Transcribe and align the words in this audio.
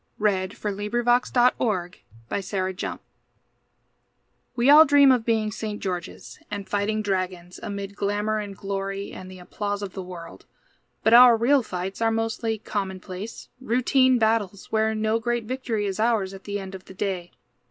Edgar 0.19 0.29
A. 0.29 0.47
Guest. 0.47 0.59
From 0.59 0.79
"A 0.79 0.81
Heap 0.81 0.95
o' 0.95 0.99
Livin'." 0.99 1.91
THE 2.29 2.41
STRUGGLE 2.41 2.99
We 4.55 4.67
all 4.67 4.83
dream 4.83 5.11
of 5.11 5.23
being 5.23 5.51
St. 5.51 5.79
Georges 5.79 6.39
and 6.49 6.67
fighting 6.67 7.03
dragons 7.03 7.59
amid 7.61 7.95
glamor 7.95 8.39
and 8.39 8.57
glory 8.57 9.11
and 9.11 9.29
the 9.29 9.37
applause 9.37 9.83
of 9.83 9.93
the 9.93 10.01
world. 10.01 10.47
But 11.03 11.13
our 11.13 11.37
real 11.37 11.61
fights 11.61 12.01
are 12.01 12.09
mostly 12.09 12.57
commonplace, 12.57 13.49
routine 13.59 14.17
battles, 14.17 14.71
where 14.71 14.95
no 14.95 15.19
great 15.19 15.43
victory 15.43 15.85
is 15.85 15.99
ours 15.99 16.33
at 16.33 16.45
the 16.45 16.57
end 16.59 16.73
of 16.73 16.85
the 16.85 16.95
day. 16.95 17.31